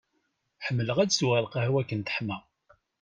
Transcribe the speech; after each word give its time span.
Ḥemmleɣ 0.65 0.97
ad 0.99 1.11
sweɣ 1.13 1.39
lqahwa 1.45 1.77
akken 1.81 1.99
teḥma. 2.01 2.37